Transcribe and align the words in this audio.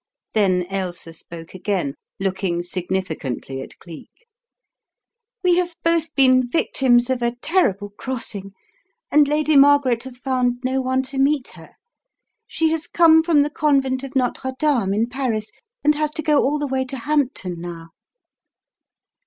Then 0.33 0.65
Ailsa 0.71 1.13
spoke 1.13 1.53
again, 1.53 1.93
looking 2.19 2.63
significantly 2.63 3.61
at 3.61 3.77
Cleek. 3.77 4.09
"We 5.43 5.57
have 5.57 5.75
both 5.83 6.15
been 6.15 6.49
victims 6.49 7.11
of 7.11 7.21
a 7.21 7.35
terrible 7.43 7.91
crossing, 7.91 8.53
and 9.11 9.27
Lady 9.27 9.55
Margaret 9.55 10.01
has 10.05 10.17
found 10.17 10.57
no 10.65 10.81
one 10.81 11.03
to 11.03 11.19
meet 11.19 11.49
her. 11.49 11.75
She 12.47 12.71
has 12.71 12.87
come 12.87 13.21
from 13.21 13.43
the 13.43 13.51
convent 13.51 14.01
of 14.01 14.15
Notre 14.15 14.53
Dame 14.57 14.91
in 14.95 15.07
Paris, 15.07 15.51
and 15.83 15.93
has 15.93 16.09
to 16.15 16.23
go 16.23 16.41
all 16.41 16.57
the 16.57 16.65
way 16.65 16.83
to 16.85 16.97
Hampton 16.97 17.59
now." 17.61 17.89